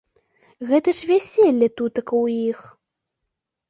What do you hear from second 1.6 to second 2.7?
тутака ў іх.